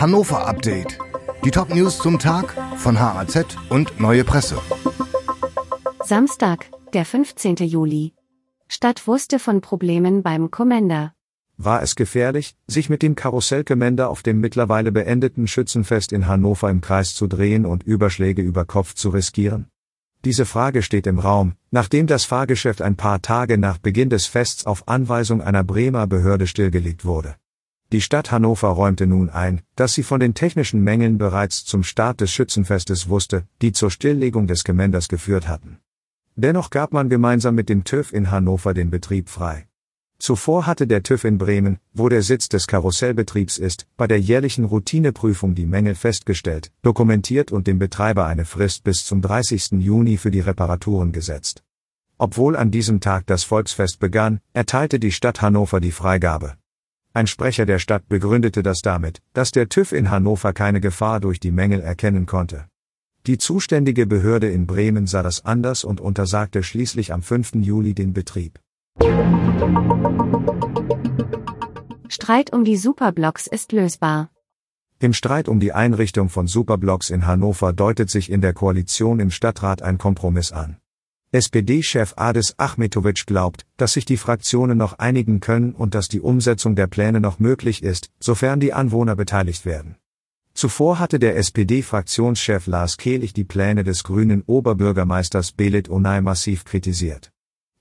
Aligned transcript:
Hannover 0.00 0.46
Update. 0.46 0.96
Die 1.44 1.50
Top-News 1.50 1.98
zum 1.98 2.20
Tag 2.20 2.54
von 2.76 3.00
HAZ 3.00 3.56
und 3.68 3.98
Neue 3.98 4.22
Presse. 4.22 4.56
Samstag, 6.04 6.70
der 6.92 7.04
15. 7.04 7.56
Juli. 7.56 8.14
Stadt 8.68 9.08
wusste 9.08 9.40
von 9.40 9.60
Problemen 9.60 10.22
beim 10.22 10.52
Commander. 10.52 11.14
War 11.56 11.82
es 11.82 11.96
gefährlich, 11.96 12.54
sich 12.68 12.88
mit 12.88 13.02
dem 13.02 13.16
Karussellkommender 13.16 14.08
auf 14.08 14.22
dem 14.22 14.38
mittlerweile 14.38 14.92
beendeten 14.92 15.48
Schützenfest 15.48 16.12
in 16.12 16.28
Hannover 16.28 16.70
im 16.70 16.80
Kreis 16.80 17.16
zu 17.16 17.26
drehen 17.26 17.66
und 17.66 17.82
Überschläge 17.82 18.40
über 18.40 18.64
Kopf 18.64 18.94
zu 18.94 19.08
riskieren? 19.08 19.66
Diese 20.24 20.46
Frage 20.46 20.82
steht 20.82 21.08
im 21.08 21.18
Raum, 21.18 21.54
nachdem 21.72 22.06
das 22.06 22.24
Fahrgeschäft 22.24 22.82
ein 22.82 22.94
paar 22.94 23.20
Tage 23.20 23.58
nach 23.58 23.78
Beginn 23.78 24.10
des 24.10 24.26
Fests 24.26 24.64
auf 24.64 24.86
Anweisung 24.86 25.42
einer 25.42 25.64
Bremer 25.64 26.06
Behörde 26.06 26.46
stillgelegt 26.46 27.04
wurde. 27.04 27.34
Die 27.90 28.02
Stadt 28.02 28.30
Hannover 28.30 28.68
räumte 28.68 29.06
nun 29.06 29.30
ein, 29.30 29.62
dass 29.74 29.94
sie 29.94 30.02
von 30.02 30.20
den 30.20 30.34
technischen 30.34 30.82
Mängeln 30.82 31.16
bereits 31.16 31.64
zum 31.64 31.82
Start 31.82 32.20
des 32.20 32.30
Schützenfestes 32.30 33.08
wusste, 33.08 33.46
die 33.62 33.72
zur 33.72 33.90
Stilllegung 33.90 34.46
des 34.46 34.62
Gemänders 34.62 35.08
geführt 35.08 35.48
hatten. 35.48 35.78
Dennoch 36.36 36.68
gab 36.68 36.92
man 36.92 37.08
gemeinsam 37.08 37.54
mit 37.54 37.70
dem 37.70 37.84
TÜV 37.84 38.12
in 38.12 38.30
Hannover 38.30 38.74
den 38.74 38.90
Betrieb 38.90 39.30
frei. 39.30 39.68
Zuvor 40.18 40.66
hatte 40.66 40.86
der 40.86 41.02
TÜV 41.02 41.24
in 41.24 41.38
Bremen, 41.38 41.78
wo 41.94 42.10
der 42.10 42.22
Sitz 42.22 42.50
des 42.50 42.66
Karussellbetriebs 42.66 43.56
ist, 43.56 43.86
bei 43.96 44.06
der 44.06 44.20
jährlichen 44.20 44.66
Routineprüfung 44.66 45.54
die 45.54 45.64
Mängel 45.64 45.94
festgestellt, 45.94 46.70
dokumentiert 46.82 47.52
und 47.52 47.66
dem 47.66 47.78
Betreiber 47.78 48.26
eine 48.26 48.44
Frist 48.44 48.84
bis 48.84 49.06
zum 49.06 49.22
30. 49.22 49.80
Juni 49.80 50.18
für 50.18 50.30
die 50.30 50.40
Reparaturen 50.40 51.12
gesetzt. 51.12 51.64
Obwohl 52.18 52.54
an 52.54 52.70
diesem 52.70 53.00
Tag 53.00 53.26
das 53.26 53.44
Volksfest 53.44 53.98
begann, 53.98 54.40
erteilte 54.52 55.00
die 55.00 55.12
Stadt 55.12 55.40
Hannover 55.40 55.80
die 55.80 55.92
Freigabe. 55.92 56.57
Ein 57.18 57.26
Sprecher 57.26 57.66
der 57.66 57.80
Stadt 57.80 58.08
begründete 58.08 58.62
das 58.62 58.80
damit, 58.80 59.20
dass 59.32 59.50
der 59.50 59.68
TÜV 59.68 59.90
in 59.90 60.08
Hannover 60.08 60.52
keine 60.52 60.80
Gefahr 60.80 61.18
durch 61.18 61.40
die 61.40 61.50
Mängel 61.50 61.80
erkennen 61.80 62.26
konnte. 62.26 62.68
Die 63.26 63.38
zuständige 63.38 64.06
Behörde 64.06 64.48
in 64.48 64.68
Bremen 64.68 65.08
sah 65.08 65.24
das 65.24 65.44
anders 65.44 65.82
und 65.82 66.00
untersagte 66.00 66.62
schließlich 66.62 67.12
am 67.12 67.22
5. 67.22 67.56
Juli 67.56 67.92
den 67.92 68.12
Betrieb. 68.12 68.60
Streit 72.08 72.52
um 72.52 72.64
die 72.64 72.76
Superblocks 72.76 73.48
ist 73.48 73.72
lösbar. 73.72 74.30
Im 75.00 75.12
Streit 75.12 75.48
um 75.48 75.58
die 75.58 75.72
Einrichtung 75.72 76.28
von 76.28 76.46
Superblocks 76.46 77.10
in 77.10 77.26
Hannover 77.26 77.72
deutet 77.72 78.10
sich 78.10 78.30
in 78.30 78.42
der 78.42 78.52
Koalition 78.52 79.18
im 79.18 79.32
Stadtrat 79.32 79.82
ein 79.82 79.98
Kompromiss 79.98 80.52
an. 80.52 80.76
SPD-Chef 81.30 82.14
Adis 82.16 82.54
Achmetovic 82.56 83.26
glaubt, 83.26 83.66
dass 83.76 83.92
sich 83.92 84.06
die 84.06 84.16
Fraktionen 84.16 84.78
noch 84.78 84.98
einigen 84.98 85.40
können 85.40 85.72
und 85.72 85.94
dass 85.94 86.08
die 86.08 86.22
Umsetzung 86.22 86.74
der 86.74 86.86
Pläne 86.86 87.20
noch 87.20 87.38
möglich 87.38 87.82
ist, 87.82 88.10
sofern 88.18 88.60
die 88.60 88.72
Anwohner 88.72 89.14
beteiligt 89.14 89.66
werden. 89.66 89.96
Zuvor 90.54 90.98
hatte 90.98 91.18
der 91.18 91.36
SPD-Fraktionschef 91.36 92.66
Lars 92.66 92.96
Kehlich 92.96 93.34
die 93.34 93.44
Pläne 93.44 93.84
des 93.84 94.04
grünen 94.04 94.42
Oberbürgermeisters 94.46 95.52
Belit 95.52 95.90
Onay 95.90 96.22
massiv 96.22 96.64
kritisiert. 96.64 97.30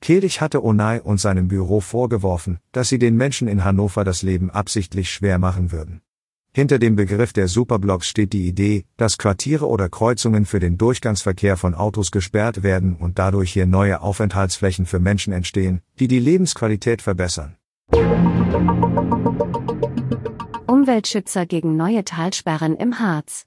Kehlich 0.02 0.42
hatte 0.42 0.62
Onay 0.62 1.00
und 1.00 1.22
seinem 1.22 1.48
Büro 1.48 1.80
vorgeworfen, 1.80 2.60
dass 2.74 2.90
sie 2.90 3.00
den 3.00 3.16
Menschen 3.16 3.48
in 3.48 3.64
Hannover 3.64 4.04
das 4.04 4.24
Leben 4.24 4.50
absichtlich 4.50 5.10
schwer 5.10 5.40
machen 5.40 5.72
würden. 5.72 6.02
Hinter 6.58 6.80
dem 6.80 6.96
Begriff 6.96 7.34
der 7.34 7.48
Superblocks 7.48 8.08
steht 8.08 8.34
die 8.34 8.48
Idee, 8.48 8.86
dass 8.98 9.20
Quartiere 9.20 9.68
oder 9.68 9.90
Kreuzungen 9.90 10.44
für 10.44 10.60
den 10.60 10.80
Durchgangsverkehr 10.80 11.56
von 11.56 11.76
Autos 11.76 12.10
gesperrt 12.10 12.64
werden 12.64 12.96
und 12.96 13.20
dadurch 13.20 13.54
hier 13.54 13.68
neue 13.68 14.02
Aufenthaltsflächen 14.02 14.88
für 14.88 14.98
Menschen 14.98 15.34
entstehen, 15.34 15.82
die 16.00 16.08
die 16.08 16.18
Lebensqualität 16.18 17.04
verbessern. 17.04 17.58
Umweltschützer 20.66 21.46
gegen 21.46 21.78
neue 21.78 22.04
Talsperren 22.04 22.76
im 22.76 22.98
Harz. 22.98 23.46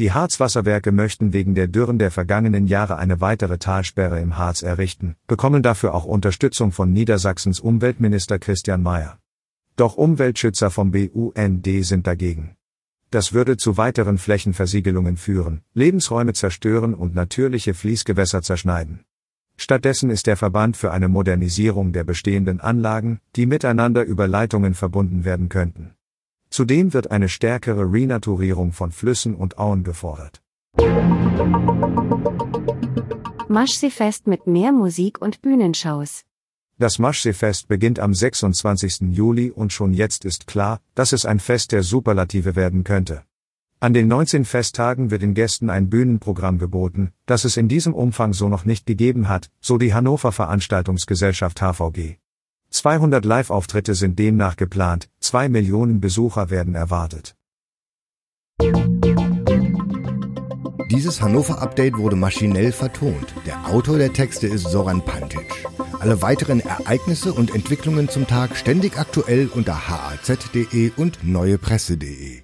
Die 0.00 0.10
Harzwasserwerke 0.10 0.90
möchten 0.90 1.32
wegen 1.32 1.54
der 1.54 1.68
Dürren 1.68 2.00
der 2.00 2.10
vergangenen 2.10 2.66
Jahre 2.66 2.96
eine 2.96 3.20
weitere 3.20 3.58
Talsperre 3.58 4.18
im 4.18 4.36
Harz 4.36 4.62
errichten, 4.62 5.14
bekommen 5.28 5.62
dafür 5.62 5.94
auch 5.94 6.06
Unterstützung 6.06 6.72
von 6.72 6.92
Niedersachsens 6.92 7.60
Umweltminister 7.60 8.40
Christian 8.40 8.82
Mayer. 8.82 9.21
Doch 9.82 9.96
Umweltschützer 9.96 10.70
vom 10.70 10.92
BUND 10.92 11.68
sind 11.80 12.06
dagegen. 12.06 12.54
Das 13.10 13.32
würde 13.32 13.56
zu 13.56 13.78
weiteren 13.78 14.16
Flächenversiegelungen 14.16 15.16
führen, 15.16 15.62
Lebensräume 15.74 16.34
zerstören 16.34 16.94
und 16.94 17.16
natürliche 17.16 17.74
Fließgewässer 17.74 18.42
zerschneiden. 18.42 19.00
Stattdessen 19.56 20.10
ist 20.10 20.28
der 20.28 20.36
Verband 20.36 20.76
für 20.76 20.92
eine 20.92 21.08
Modernisierung 21.08 21.92
der 21.92 22.04
bestehenden 22.04 22.60
Anlagen, 22.60 23.18
die 23.34 23.44
miteinander 23.44 24.04
über 24.04 24.28
Leitungen 24.28 24.74
verbunden 24.74 25.24
werden 25.24 25.48
könnten. 25.48 25.96
Zudem 26.48 26.94
wird 26.94 27.10
eine 27.10 27.28
stärkere 27.28 27.92
Renaturierung 27.92 28.70
von 28.70 28.92
Flüssen 28.92 29.34
und 29.34 29.58
Auen 29.58 29.82
gefordert. 29.82 30.42
Maschseefest 33.48 34.28
mit 34.28 34.46
mehr 34.46 34.70
Musik 34.70 35.20
und 35.20 35.42
Bühnenshows. 35.42 36.22
Das 36.82 36.98
Maschseefest 36.98 37.68
beginnt 37.68 38.00
am 38.00 38.12
26. 38.12 39.12
Juli 39.12 39.52
und 39.52 39.72
schon 39.72 39.94
jetzt 39.94 40.24
ist 40.24 40.48
klar, 40.48 40.80
dass 40.96 41.12
es 41.12 41.24
ein 41.24 41.38
Fest 41.38 41.70
der 41.70 41.84
Superlative 41.84 42.56
werden 42.56 42.82
könnte. 42.82 43.22
An 43.78 43.94
den 43.94 44.08
19 44.08 44.44
Festtagen 44.44 45.12
wird 45.12 45.22
den 45.22 45.34
Gästen 45.34 45.70
ein 45.70 45.88
Bühnenprogramm 45.88 46.58
geboten, 46.58 47.12
das 47.24 47.44
es 47.44 47.56
in 47.56 47.68
diesem 47.68 47.94
Umfang 47.94 48.32
so 48.32 48.48
noch 48.48 48.64
nicht 48.64 48.84
gegeben 48.84 49.28
hat, 49.28 49.48
so 49.60 49.78
die 49.78 49.94
Hannover 49.94 50.32
Veranstaltungsgesellschaft 50.32 51.60
HVG. 51.62 52.16
200 52.70 53.24
Live-Auftritte 53.24 53.94
sind 53.94 54.18
demnach 54.18 54.56
geplant, 54.56 55.08
zwei 55.20 55.48
Millionen 55.48 56.00
Besucher 56.00 56.50
werden 56.50 56.74
erwartet. 56.74 57.36
Dieses 60.92 61.22
Hannover-Update 61.22 61.96
wurde 61.96 62.16
maschinell 62.16 62.70
vertont. 62.70 63.34
Der 63.46 63.66
Autor 63.66 63.96
der 63.96 64.12
Texte 64.12 64.46
ist 64.46 64.68
Soran 64.68 65.02
Pantic. 65.02 65.64
Alle 65.98 66.20
weiteren 66.20 66.60
Ereignisse 66.60 67.32
und 67.32 67.54
Entwicklungen 67.54 68.10
zum 68.10 68.26
Tag 68.26 68.54
ständig 68.56 68.98
aktuell 68.98 69.48
unter 69.54 69.88
haz.de 69.88 70.92
und 70.98 71.24
neuepresse.de. 71.24 72.42